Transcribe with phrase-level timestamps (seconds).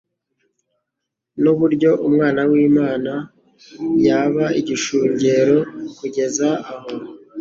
[1.41, 3.13] n'uburyo Umwana w'Imana
[4.07, 5.57] yaba igishungero
[5.97, 6.91] kugeza aho.